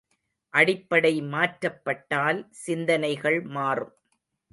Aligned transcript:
அடிப்படை 0.53 1.11
மாற்றப்பட்டால், 1.33 2.39
சிந்தனைகள் 2.61 3.39
மாறும். 3.49 3.93